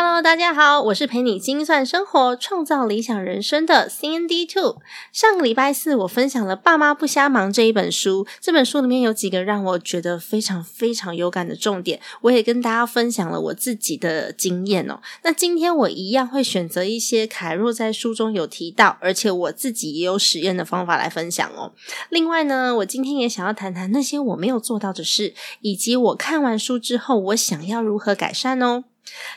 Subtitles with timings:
[0.00, 4.76] Hello，大家好，我是陪你精算生活、创造理想人生的 CND Two。
[5.12, 8.24] 上个礼拜四，我分享了《爸妈不瞎忙》这一本书。
[8.40, 15.00] 这本书里面有几个让我觉得非常非常有感的重点，我也跟大家分享了我自己的经验哦。
[15.24, 21.72] 那今天我一样会选择一些凯若在书中有提到，而且我自己也有实验的方法来分享哦。
[22.08, 28.84] 另外呢，我今天也想要谈谈那些我没有做到的事，以及我看完书之后，我想要如何改善哦。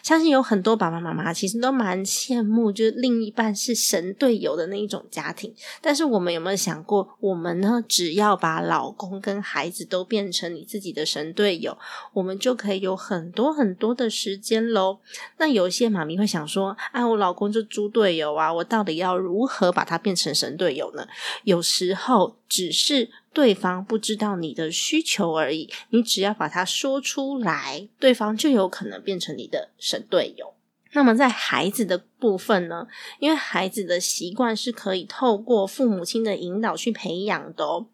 [0.03, 5.53] 相信有很多爸爸妈妈其实都蛮羡慕，就是另一半是神队友的那一种家庭。
[5.81, 7.83] 但是我们有没有想过，我们呢？
[7.88, 11.78] 只要把老公跟孩子都变成你自己的神队友，
[12.13, 15.00] 我们就可以有很多很多的时间喽。
[15.38, 21.06] 那有些妈咪会想说：“哎，我老公就猪队友啊，我到底要如何把他变成神队友呢？”
[21.44, 23.09] 有时候只是。
[23.34, 30.54] 对方不知道你的需求而已，你只要把它说出来，对方就有可能变成你的神队友。
[30.94, 32.86] 那么在孩子的部分呢？
[33.20, 37.88] 因为孩子的习惯是可以透过父母亲的引导去培养的哦。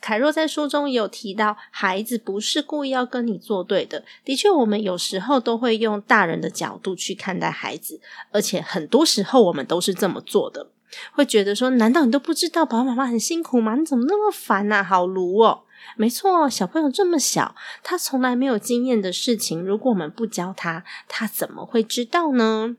[0.00, 4.04] 凯若在书中有提到，孩子不是故意要跟你作对的。
[4.24, 10.70] 的确，我们有时候都会用大人的角度去看待孩子，而且很多时候我们都是这么做的。
[11.12, 13.76] 会觉得说，难道你都不知道爸爸妈妈很辛苦吗？
[13.76, 14.82] 你怎么那么烦呐？
[14.82, 15.62] 好卢哦！
[15.96, 22.76] 没错，小朋友这么小，他从来没有经验的事情，如果我们不教他，他怎么会知道呢？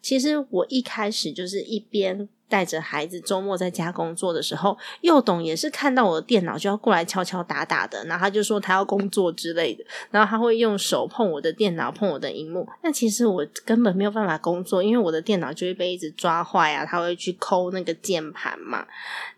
[0.00, 2.28] 其实我一开始就是一边。
[2.54, 12.64] 带着孩子周末在家工作的时候，幼董也是看到我的电脑就要过来敲敲打打的，然后他就说他要工作之类的，然后他会用手碰我的电脑，碰我的荧幕。
[12.84, 18.86] 那其实我根本没有办法工作，因为我的电脑就会被一直抓坏啊，他会去抠那个键盘嘛。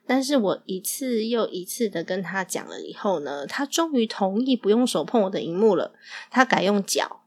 [0.07, 5.93] 但是我一次又一次的跟他讲了以后呢，他终于同意不用手碰我的荧幕了，
[6.31, 7.23] 他改用脚。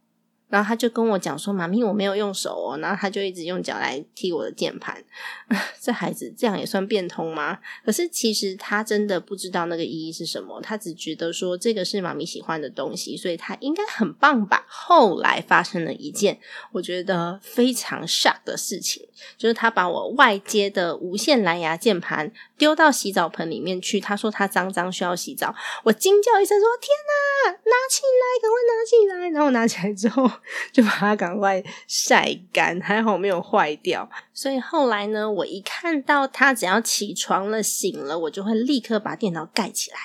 [0.49, 5.03] 然后他就跟我讲说：“妈咪，我没有用手哦。”然后他就一直用脚来踢我的键盘。
[5.79, 7.59] 这孩子这样也算变通吗？
[7.85, 14.65] 可是其实他真的不知道那个意义是什么，他只觉得说这个是妈咪喜欢的东西，所以他应该很棒吧。
[14.67, 16.39] 后来发生了一件
[16.71, 19.07] 我觉得非常 shock 的事情，
[19.37, 23.99] 就是他把我外接的无线蓝牙键盘丢到洗澡盆里面去。
[23.99, 30.29] 他说他脏脏需要洗澡，我惊叫一声说：“天哪，拿起来，赶快拿起来！”然后拿起来之后。
[30.71, 34.09] 就把它赶快晒干，还好没有坏掉。
[34.33, 39.97] 所以后来呢，我一看到他只要起床了、醒了，我就会立刻把电脑盖起来。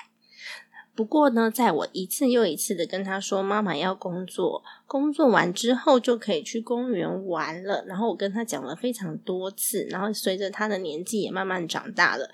[0.95, 7.85] 不过呢，在我一次又一次的跟他说妈妈要工作，工作完之后就可以去公园玩了。
[7.87, 12.31] 然后我跟他讲了非常多次，然后随着他的年纪也慢慢长大了。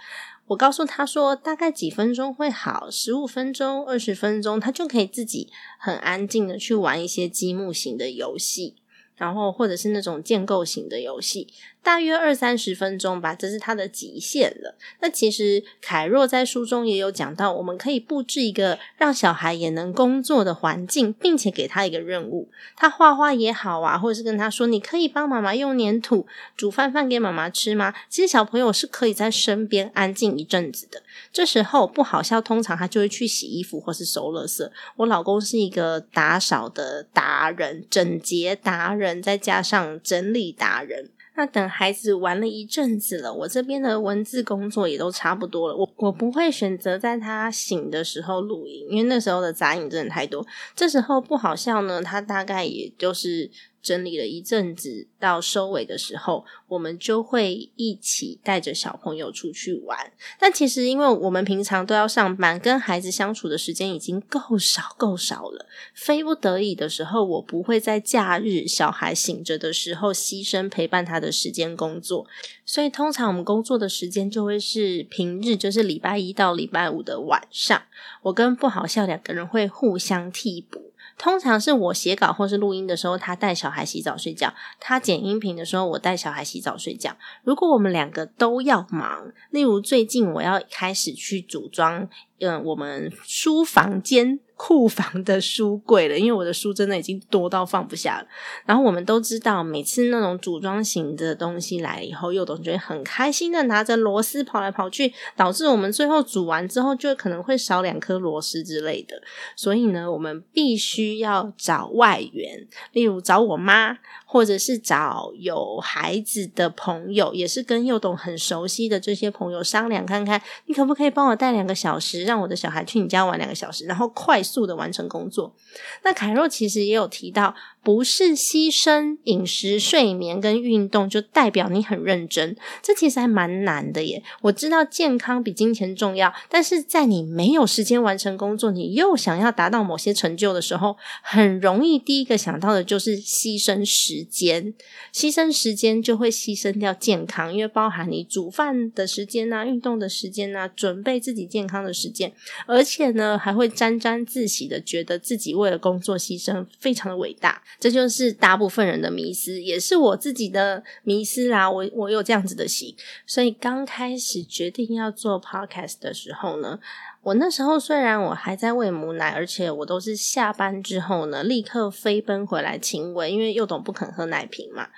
[0.48, 8.74] 我告诉他说，大概几分钟会好，十五分钟、二十分钟，他就可以自己很安静的去玩一些积木型的游戏。
[9.20, 11.46] 然后，或者是那种建构型的游戏，
[11.82, 14.74] 大约二三十分钟吧，这是它的极限了。
[15.00, 26.26] 那其实凯若在书中也有讲到，我们可以布置一个让小孩也能工作的环境，并且给他一个任务，他画画也好啊，或者是跟他说，你可以帮妈妈用粘土
[26.56, 27.92] 煮饭饭给妈妈吃吗？
[28.08, 31.02] 其实小朋友是可以在身边安静一阵子的。
[31.30, 34.66] 这时候不好笑，通常他就会去洗衣服或是收垃圾。
[34.96, 39.09] 我老公是一个打扫的达人，整洁达人。
[39.22, 45.76] 再加上整理达人，那等孩子玩了一阵子了，我这边的文字工作也都差不多了。
[45.76, 50.46] 我我不会选择在他醒的时候录音，因为那时候的杂音真的太多。
[50.76, 53.50] 这时候不好笑呢，他大概也就是。
[53.82, 60.12] 整理了一阵子，到收尾的时候，我们就会一起带着小朋友出去玩。
[60.38, 65.66] 但其实，因为我们平常都要上班，跟孩子相处的时间已经够少够少了。
[65.94, 72.26] 非不得已的时候，我不会在假日小孩醒着的时候牺牲陪伴他的时间工作。
[72.66, 77.82] 所以，通常我们工作的时间就会是平日，就是礼拜一到礼拜五的晚上。
[78.22, 80.89] 我跟不好笑两个人会互相替补。
[81.20, 87.14] 通常是我写稿或是录音的时候，他带小孩洗澡睡觉；他剪音频的时候，我带小孩洗澡睡觉。
[87.44, 92.08] 如果我们两个都要忙，例如最近我要开始去组装
[92.40, 94.40] 嗯，我们书房间。
[94.62, 98.26] 库房的书柜了，因为我的书真的已经多到放不下了。
[98.66, 109.22] 然后我们都知道，每次那种组装型的东西来以后，幼董就会很开心的拿着螺丝跑来跑去，导致我们最后煮完之后就可能会少两颗螺丝之类的。
[109.56, 113.96] 所以呢，我们必须要找外援，例如找我妈，
[114.30, 124.50] 或者是找有孩子的朋友，也是跟幼董很熟悉的这些朋友商量看看，你可不可以帮我带两个小时，让我的小孩去你家玩两个小时，然后快速。
[124.50, 125.54] 速的完成工作。
[126.02, 134.22] 那凯若其实也有提到，不是牺牲饮食、睡眠跟运动就代表你很认真，这其实还蛮难的耶。
[134.42, 144.74] 我知道健康比金钱重要，但是在你没有时间完成工作，你又想要达到某些成就的时候，很容易第一个想到的就是牺牲时间。
[145.12, 152.32] 牺牲时间就会牺牲掉健康，因为包含你煮饭的时间啊、运动的时间啊、准备自己健康的时间，
[152.66, 154.20] 而且呢还会沾沾。
[154.30, 161.70] 自喜的觉得自己为了工作牺牲非常的伟大，这就是大部分人的迷思，也是我自己的迷思啦。
[161.70, 162.94] 我我有这样子的心，
[163.26, 166.78] 所以刚开始决定要做 podcast 的时候呢，
[167.22, 174.88] 我那时候虽然我还在喂母奶，而且我都是下班之后呢立刻飞奔回来亲喂，因为幼董不肯喝奶瓶嘛。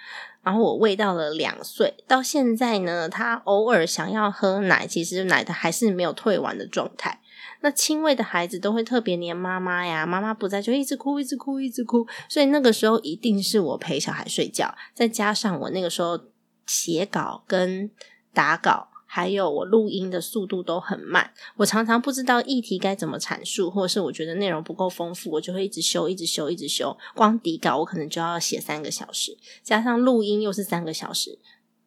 [0.42, 7.20] 然后我喂到了两岁，到现在呢，他偶尔想要喝奶，其实奶的还是没有退完的状态。
[7.62, 12.06] 那亲喂的孩子都会特别黏妈妈呀，妈妈不在就一直哭，一直哭，一直哭。
[12.29, 16.19] 所以那个时候一定是我陪小孩睡觉，再加上我那个时候
[16.67, 17.91] 写稿跟
[18.35, 26.97] 打稿，还有我录音的速度都很慢，我常常不知道议题该怎么阐述，或者是我觉得内容不够丰富，我就会一直修，一直修，一直修。
[27.14, 31.38] 光底稿我可能就要写三个小时，加上录音又是三个小时，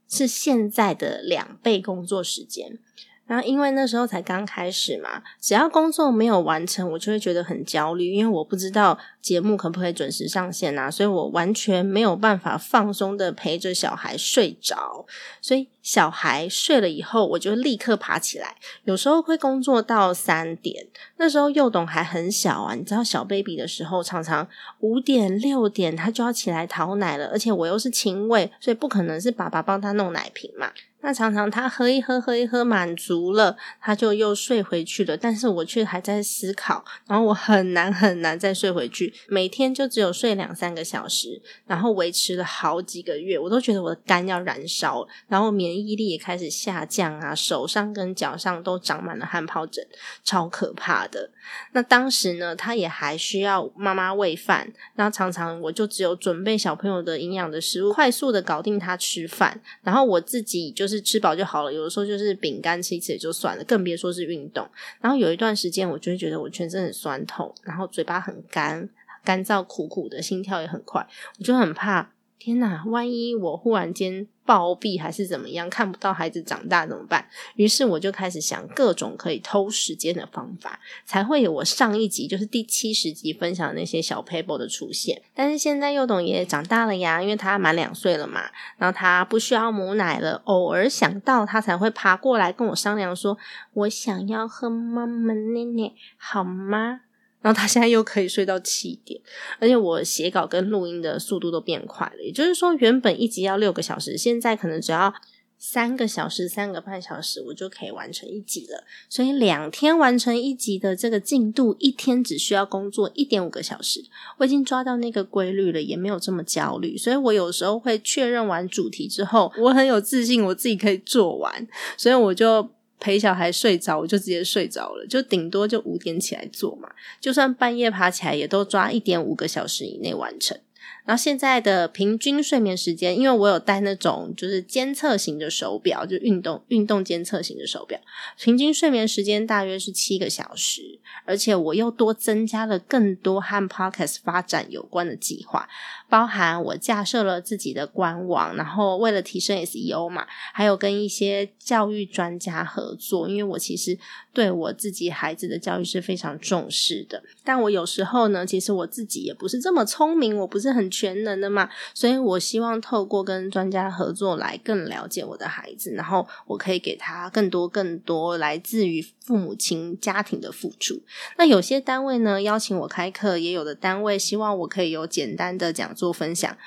[0.07, 2.79] 是现在的两倍工作时间。
[3.27, 15.05] 然后，因为那时候才刚开始嘛，只要工作没有完成，我就会觉得很焦虑，因为我不知道节目可不可以准时上线啊，所以我完全没有办法放松的陪着小孩睡着。
[15.41, 18.55] 所以小孩睡了以后，我就立刻爬起来，
[18.85, 20.87] 有时候会工作到三点。
[21.17, 24.47] 那时候幼董还很小啊，你知道小 baby 的时候，常常
[24.79, 30.71] 五点六点他就要起来讨奶了，而且我又是亲喂，所以不可能是爸爸帮他弄奶瓶嘛。
[31.01, 35.15] 那常常他喝一喝喝一喝满足了，他就又睡回去了。
[35.15, 39.13] 但是我却还在思考，然后我很难很难再睡回去。
[39.27, 49.85] 每天就只有睡两三个小时，然后维持了好几个月，我都觉得我的肝要燃烧，然后免疫力也开始下降啊，手上跟脚上都长满了汗疱疹，
[50.23, 51.29] 超可怕的。
[51.71, 61.05] 那当时呢，他也还需要妈妈喂饭，然后常常我就只有准备小朋友的营养的食物，快速的搞定他吃饭，然后我自己就是。
[61.05, 64.67] 吃饱就好了，有的时候就是饼干吃一次也就算了，更别说是运动。
[64.99, 68.89] 然后有一段时间，我就会觉得我全身很酸痛，然后嘴巴很干，
[69.23, 71.07] 干燥苦苦的，心跳也很快，
[71.37, 72.14] 我就很怕。
[72.37, 72.83] 天哪！
[72.85, 77.27] 万一我忽然间暴毙还是怎么样，看不到孩子长大怎么办？
[77.55, 85.23] 于是我就开始想各种可以偷时间的方法，才会有我上一集就是第七十集分享的那些小 paper 的出现。
[85.33, 88.41] 但是现在幼董也长大了呀，因为他满两岁了嘛，
[88.77, 93.37] 然后他不需要母奶了，偶尔想到他才会爬过来跟我商量说
[93.73, 97.01] ：“我想要喝妈妈奶奶，好吗？”
[97.45, 99.21] 然后他现在又可以睡到七点，
[99.59, 102.23] 而且我写稿跟录音的速度都变快了。
[102.23, 105.13] 也就是说，原本一集要六个小时，现在可能只要
[105.59, 108.83] 三个小时、三个半小时，我就可以完成一集了。
[109.07, 114.03] 所以两天完成一集的这个进度，一天只需要工作一点五个小时。
[114.39, 116.97] 我已经抓到那个规律了，也没有这么焦虑。
[116.97, 121.67] 所以我有时候会确认完主题之后，我很有自信，我自己可以做完。
[121.95, 122.71] 所以我就。
[123.05, 126.89] 陪小孩睡着，我就直接睡着了，就顶多就五点起来做嘛。
[127.21, 130.57] 就算半夜爬起来，也都抓一点五个小时以内完成。
[131.05, 137.99] 然后现在的平均睡眠时间，因为我有戴那种就是监测型的手表，就运动运动监测型的手表，
[138.39, 140.99] 平均睡眠时间大约是七个小时。
[141.27, 145.67] 而且我又多增加了更多和 Podcast 发展有关的计划。
[146.07, 153.97] 包含我架设了自己的官网，然后为了提升 SEO 嘛，还有跟一些教育专家合作，因为我其实
[154.31, 157.23] 对我自己孩子的教育是非常重视的。
[157.43, 171.01] 但我有时候呢，其实我自己也不是这么聪明，我不是很全能的嘛，所以我希望透过跟专家合作来更了解我的孩子，然后我可以给他更多更多来自于父母亲家庭的付出。
[171.37, 175.95] 那有些单位呢邀请我开课，也有的单位希望我可以有简单的讲。
[175.95, 176.57] 座分享，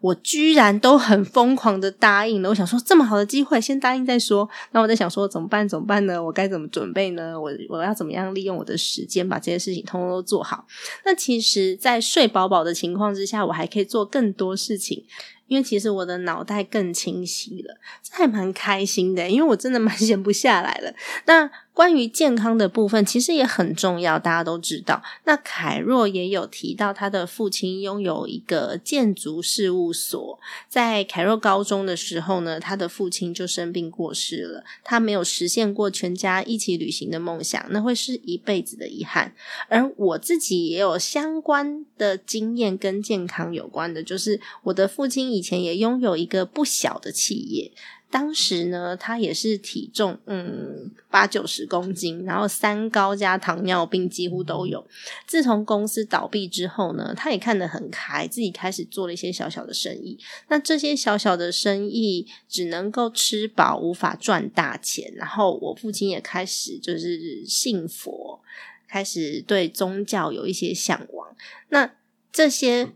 [0.00, 2.48] 我居然都很疯狂的答应了。
[2.48, 4.48] 我想说，这么好的机会，先答应再说。
[4.72, 5.68] 那我在想说，怎么办？
[5.68, 6.22] 怎么办呢？
[6.22, 7.38] 我该怎么准备呢？
[7.40, 10.66] 我我要怎么样利用我的时间把这些事情通通都做好？
[11.04, 15.04] 那其实，在睡饱饱的情况之下，我还可以做更多事情。
[15.48, 20.94] 因为其实我的脑袋更清晰了，这还蛮开心的，因为我真的蛮 闲不下来了。
[21.26, 21.50] 那。
[21.78, 25.00] 关于健康的部分，其实也很重要，大家都知道。
[25.26, 30.40] 那凯若也有提到，他的父亲拥有一个建筑事务所。
[30.68, 39.32] 在凯若高中的时候呢，他的父亲就生病过世了，他没有实现过全家一起旅行的梦想，那会是一辈子的遗憾。
[39.68, 47.72] 而我自己也有相关的经验，跟健康有关的，就是我的父亲以前也拥有一个不小的企业。
[48.10, 54.86] 当时呢，他也是体重嗯八九十公斤，然后三高加糖尿病几乎都有。
[55.26, 60.18] 自从公司倒闭之后呢，他也看得很开，自己开始做了一些小小的生意。
[60.48, 65.12] 那这些小小的生意只能够吃饱，无法赚大钱。
[65.14, 68.40] 然后我父亲也开始就是信佛，
[68.88, 71.36] 开始对宗教有一些向往。
[71.68, 71.92] 那
[72.32, 72.88] 这些。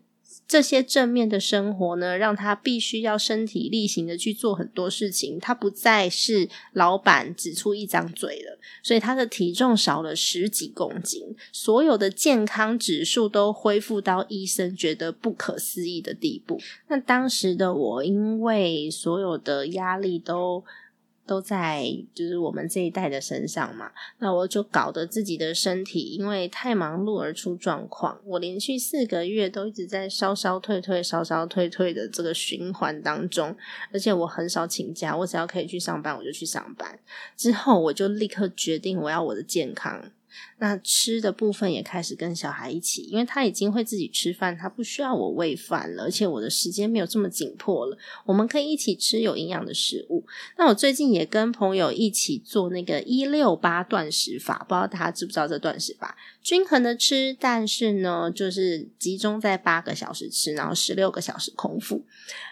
[0.46, 5.38] 这些正面的生活呢，让他必须要身体力行的去做很多事情。
[5.40, 16.60] 他不再是老板只出一张嘴了，所以他的体重少了十几公斤，所有的健康指数都恢复到医生觉得不可思议的地步。
[16.88, 20.64] 那当时的我，因为所有的压力都。
[21.26, 28.20] 都在就是我们这一代的身上嘛，那我就搞得自己的身体因为太忙碌而出状况。
[28.24, 33.56] 我连续四个月都一直在烧烧退退、烧烧退退的这个循环当中，
[33.92, 36.98] 而且我很少请假，我只要可以去上班我就去上班。
[37.36, 40.10] 之后我就立刻决定我要我的健康。
[40.58, 50.24] 那吃的部分也开始跟小孩一起，因为他已经会自己吃饭，他不需要我喂饭了，而且我的时间没有这么紧迫了，我们可以一起吃有营养的食物。
[50.56, 56.16] 那我最近也跟朋友一起做那个一六八断食法，不知道大家知不知道这断食法？
[56.42, 62.04] 均衡的吃，但是呢，就是集中在八个小时吃，然后十六个小时空腹，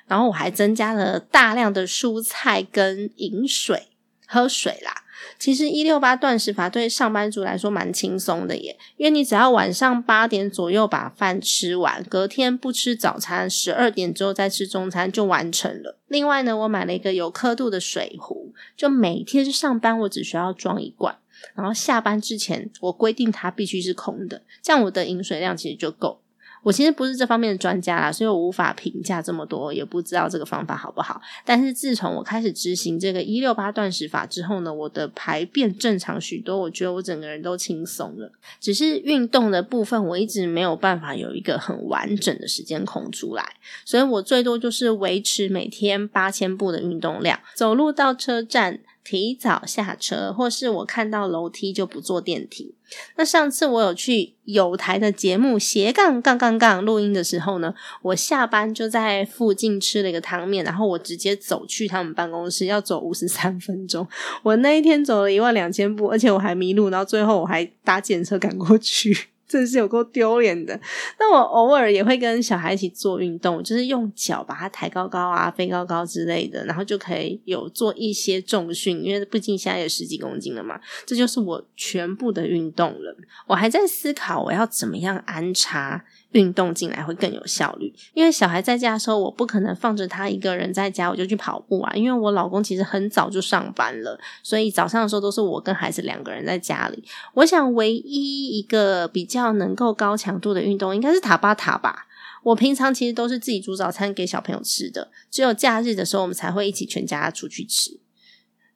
[0.07, 3.89] 然后我还增加了大量的蔬菜跟饮水，
[4.27, 5.05] 喝水啦。
[5.39, 15.99] 其实一六八断食法对上班族来说蛮轻松的耶，因为你只要晚上八点左右把饭吃完，隔天不吃早餐，十二点之后再吃中餐就完成了。
[16.09, 21.17] 另外呢，我买了一个有刻度的水壶，就每天上班我只需要装一罐，
[21.55, 26.21] 然后下班之前我规定它必须是空的，这样我的饮水量其实就够。
[26.63, 31.21] 我其实不是这方面的专家啦，所以我无法评价这么多，也不知道这个方法好不好。
[31.45, 38.31] 但是自从我开始执行这个一六八断食法之后呢，我的排便正常许多，我觉得我整个人都轻松了。
[38.61, 48.81] 只是运动的部分，我一直没有办法有一个很完整的时间空出来，所以我最多就是维持每天八千步的运动量，走路到车站。
[49.11, 52.77] 提早下车，或是我看到楼梯就不坐电梯。
[53.17, 64.07] 那上次我有去有台的节目斜杠杠杠杠录音的时候呢，我下班就在附近吃了一个汤面，然后我直接走去他们办公室，要走五十三分钟。
[64.45, 69.27] 我那一天走了一万两千步，而且我还迷路，然后最后我还搭检车赶过去。
[69.51, 70.79] 真是有够丢脸的。
[71.19, 80.81] 那我偶尔也会跟小孩一起做运动，就是用脚把它抬高高啊、飞高高之类的，然后就可以有做一些重训，因为毕竟现在有十几公斤了嘛。
[81.05, 83.17] 这就是我全部的运动了。
[83.49, 86.05] 我还在思考我要怎么样安插。
[86.33, 91.93] 运动进来会更有效率，因为小孩在家的时候，我不可能放着他一个人在家，我就去跑步啊。
[91.95, 97.03] 因为我老公其实很早就上班了，所以早上的时候都是我跟孩子两个人在家里。
[97.35, 102.07] 我想唯一一个比较能够高强度的运动，应该是塔巴塔吧。
[102.43, 107.99] 我平常其实都是自己煮早餐给小朋友吃的，只有假日的时候，我们才会一起全家出去吃。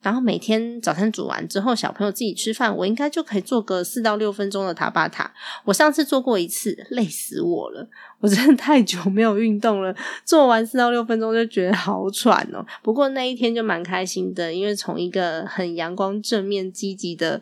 [0.05, 5.33] 然后每天早餐煮完之后，小朋友自己吃饭，我应该就可以做个四到六分钟的塔巴塔。
[5.63, 7.89] 我上次做过一次，累死我了！
[8.19, 12.63] 我真的太久没有运动了，做完四到六分钟就觉得好喘哦。
[12.83, 17.41] 不过那一天就蛮开心的，因为从一个很阳光、正面、积极的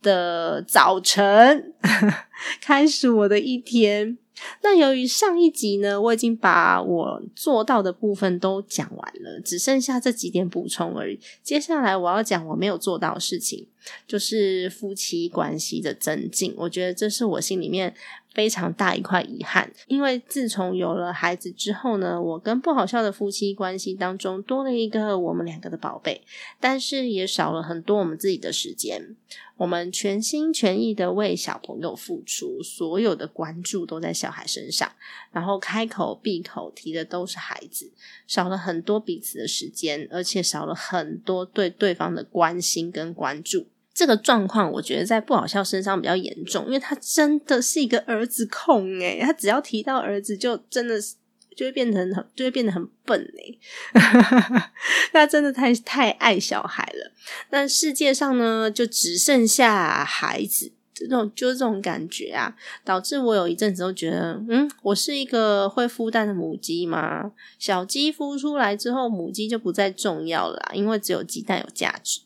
[0.00, 1.74] 的早晨
[2.62, 4.16] 开始我的一天。
[4.62, 11.18] 那由于上一集呢，我已经把我做到的部分都讲完了，只剩下这几点补充而已。
[11.42, 13.66] 接下来我要讲我没有做到的事情，
[14.06, 16.54] 就是夫妻关系的增进。
[16.56, 17.94] 我觉得这是我心里面
[18.34, 19.72] 非常大一块遗憾。
[19.86, 26.22] 因为自从有了孩子之后呢，我跟不好笑的夫妻关系当中多了一个我们两个的宝贝，
[26.60, 29.16] 但是也少了很多我们自己的时间。
[29.58, 34.90] 我们全心全意的为小朋友付出，所有的关注都在小孩身上，
[35.30, 37.92] 然后开口闭口提的都是孩子，
[38.26, 43.66] 少了很多彼此的时间，而且少了很多对对方的关心跟关注。
[43.94, 51.14] 这个状况，我觉得在不好笑身上比较严重，因为他真的是一个儿子控诶，他只要提到儿子，就真的是。
[51.54, 53.58] 就会变成很，就会变得很笨嘞。
[55.12, 57.12] 他真的太太爱小孩了。
[57.50, 62.56] 那世界上呢，就只剩下孩子，这种就是这种感觉啊，
[62.86, 67.32] 导致我有一阵子都觉得，嗯，我是一个会孵蛋的母鸡吗？
[67.58, 72.22] 小鸡孵出来之后，母鸡就不再重要了，因为只有鸡蛋有价值。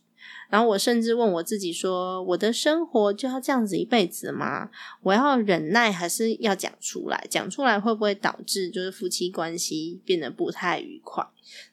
[0.49, 4.71] 然后我甚至问我自己说：“我的生活就要这样子一辈子吗？
[5.03, 7.27] 我要忍耐，还是要讲出来？
[7.29, 11.27] 讲出来会不会导致就是夫妻关系变得不太愉快？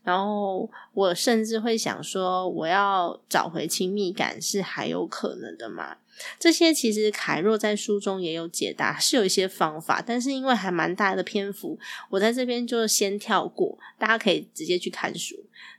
[0.03, 5.97] 然后我甚至会想说：我要找回亲密感是还有可能的吗？
[6.39, 15.35] 这些其实凯若在书中也有解答，是有一些方法，但是因为还蛮大的篇幅，我在这边就先跳过，大家可以直接去看书。”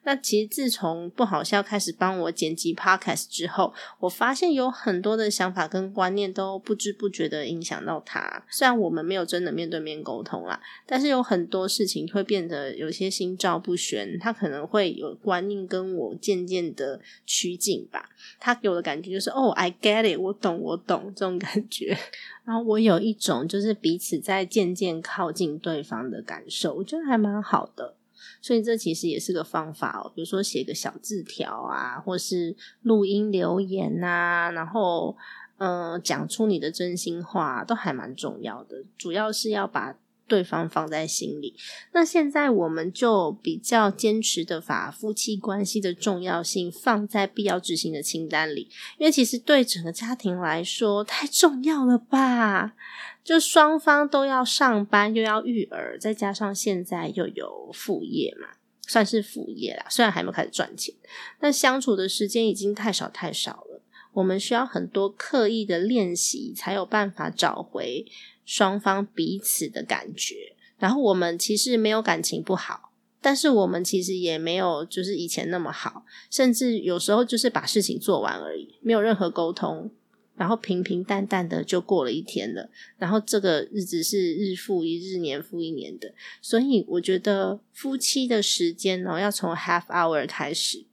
[0.07, 8.45] 那其实自从不好笑开始帮我剪辑 podcast 之后，我发现有很多的想法跟观念都不知不觉的影响到他。
[8.51, 13.75] 虽然我们没有真的面对面沟通啦，但是有很多事情会变得有些心照不
[14.21, 18.09] 他可能会有观念跟我渐渐的趋近吧。
[18.39, 21.97] 他给我的感觉就是哦，I get it，我懂，我懂这种感觉。
[22.45, 27.97] 然后我有一种就是彼此在渐渐靠近对方的感受，我觉得还蛮好的。
[28.41, 35.17] 所以这其实也是个方法哦，比如说写个小字条啊，或是录音留言啊，然后
[35.57, 38.85] 嗯，讲出你的真心话，都还蛮重要的。
[38.99, 41.55] 主要是要把对方放在心里。
[41.93, 52.75] 那现在我们就比较坚持的把夫妻关系的重要性放在必要执行的清单里，因为其实对整个家庭来说太重要了吧。
[53.23, 58.49] 就双方都要上班，又要育儿，再加上现在又有副业嘛，
[58.87, 59.87] 算是副业啦。
[59.89, 60.95] 虽然还没有开始赚钱，
[61.41, 63.83] 但相处的时间已经太少太少了。
[64.13, 68.07] 我们需要很多刻意的练习，才有办法找回
[68.45, 70.57] 双方彼此的感觉。
[70.79, 79.91] 然后我们其实没有感情不好，但是我们其实也没有就是以前那么好，甚至有时候就是把事情做完而已，没有任何沟通。
[80.37, 90.87] 然后平平淡淡的就过了一天了，然后这个日子是日复一日、年复一年的，所以我觉得夫妻的时间呢，要从 half hour 开始，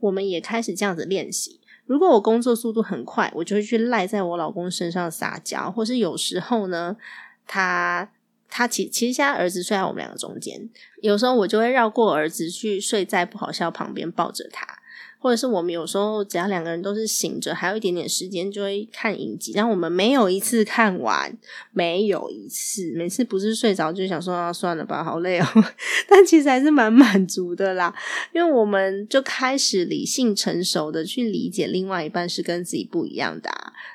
[0.00, 1.60] 我们也开始这样子练习。
[1.88, 6.96] 如果我工作速度很快，我就会去赖在我老公身上撒娇，或是有时候呢，
[7.46, 8.10] 他
[8.48, 10.68] 他其其实现在儿子睡在我们两个中间，
[11.00, 14.66] 有时候我就会绕过儿子去睡在不好笑旁边抱着他。
[15.20, 19.52] 或者是我们有时候只要两个人都是醒着，还有一点点时间，就会看影集。
[19.52, 21.36] 但我们没有一次看完，
[21.72, 25.46] 没有一次，每次不是睡着就想说啊，算了吧，好累哦。
[26.08, 27.92] 但其实还是蛮满足的啦，
[28.32, 33.50] 因为我们就开始理性成熟的去理解另外一半是跟自己不一样的，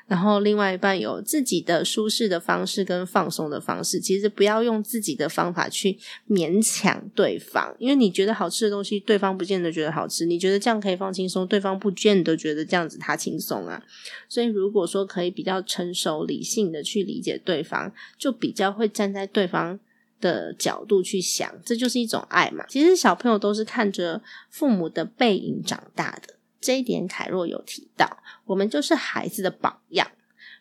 [0.06, 3.98] 然后另外一半有自己的舒适的方式跟放松的方式。
[3.98, 5.96] 其实不要用自己的方法去
[6.28, 10.26] 勉强对方，因为你觉得好吃的东西，对方不见得觉得好吃。
[10.26, 11.13] 你觉得这样可以放。
[11.14, 13.80] 轻松，对方不见都觉得这样子他轻松啊。
[14.28, 19.78] 所以如果说可以比较成熟、理性的去理解对方，就比较会站在对方
[20.20, 22.66] 的角度去想，这就是一种爱嘛。
[22.68, 30.10] 其实小朋友都是看着父母的背影长大的，这一点凯若有提到，我们就是孩子的榜样。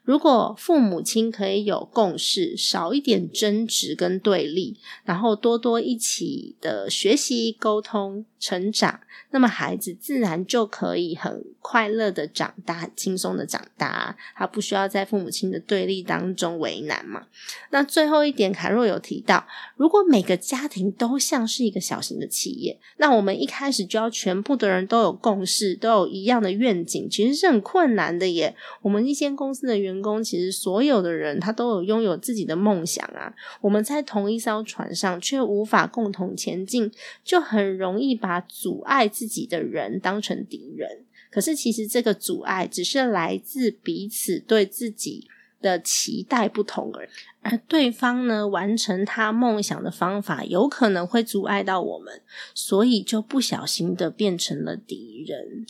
[0.03, 8.99] 如果父母亲可以有共识，少一点争执跟对立，然后多多一起的学习、沟通、成长。
[9.31, 17.25] 那么孩子自然就可以很快乐的长大，轻松的长大，他不需要在父母亲的对立当中为难嘛。
[17.71, 28.55] 那最后一点，凯若有提到，如果每个家庭都像是一个小型的企业，那我们一开始就要全部的人都有共识，都有一样的愿景，其实是很困难的耶。
[28.83, 36.91] 我们一间公司的员工，其实所有的人他都有拥有自己的梦想啊，我们在同一艘船上却无法共同前进，
[37.23, 39.03] 就很容易把阻碍。
[39.13, 45.27] 自己的人当成敌人，可是其实这个阻碍只是来自彼此对自己
[45.61, 47.07] 的期待不同而，
[47.41, 52.21] 而对方呢完成他梦想的方法有可能会阻碍到我们，
[52.55, 55.65] 所以就不小心的变成了敌人。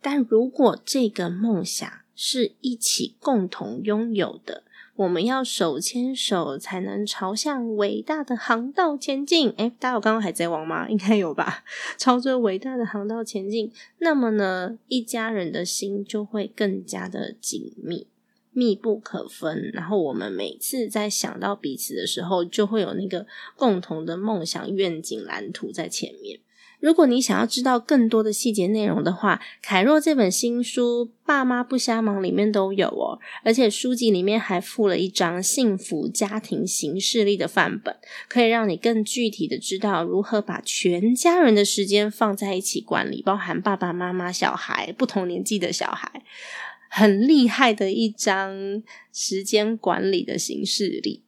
[0.00, 4.64] 但如果这个梦想是一起共同拥有的，
[4.96, 9.50] 我们要手牵手才能朝向伟大的航道前进。
[9.50, 10.88] 诶，大家有刚刚海贼王吗？
[10.88, 11.62] 应该有吧。
[11.96, 18.08] 朝着伟大的航道前进，那么呢，一家人的心就会更加的紧密。
[18.50, 26.40] 密不可分，然后我们每次在想到彼此的时候，就会有那个共同的梦想、愿景、蓝图在前面。
[26.80, 37.96] 如果你想要知道更多的细节内容的话，凯若这本新书《爸妈不瞎忙》里面都有哦，而且书籍里面还附了一张幸福家庭行事历的范本，
[38.28, 46.22] 可以让你更具体的知道如何把全家人的时间放在一起管理，包含爸爸妈妈、小孩、不同年纪的小孩。
[46.90, 51.24] 很厉害的一张时间管理的形式里。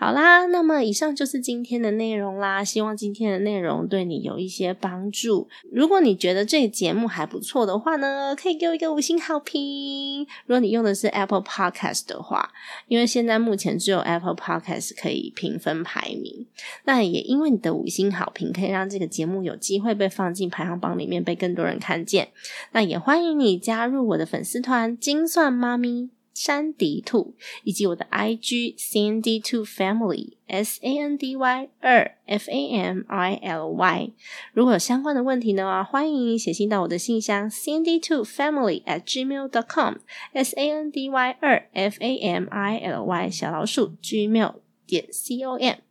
[0.00, 2.62] 好啦，那么以上就是今天的内容啦。
[2.62, 5.48] 希望今天的内容对你有一些帮助。
[5.72, 10.24] 如果你觉得这个节目还不错的话呢，可以给我一个五星好评。
[10.46, 12.52] 如果你用的是 Apple Podcast 的话，
[12.86, 16.46] 因为现在目前只有 Apple Podcast 可以评分排名，
[16.84, 22.28] 那也因为你的五星好评，可以让这个节目有机会被放进排行榜里面，被更多人看见。
[22.70, 26.10] 那也欢迎你加入我的粉丝团“精算妈咪”。
[26.38, 33.70] 山迪兔以及我的 IG Sandy Two Family S A N D Y 二 F A M I L
[33.70, 34.12] Y，
[34.52, 39.96] 如果有相关的问题呢，欢迎写信到我的信箱 Sandy Two Family at gmail dot com
[40.32, 44.54] S A N D Y 二 F A M I L Y 小老鼠 gmail
[44.86, 45.87] 点 C O M。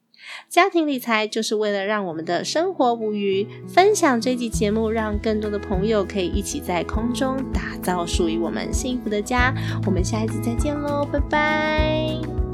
[0.50, 3.48] 家庭理财就是为了让我们的生活无余。
[3.68, 9.54] 分享这集节目，让更多的朋友可以一起在空中打造属于我们幸福的家。
[9.86, 12.47] 我们下一次再见喽，拜拜。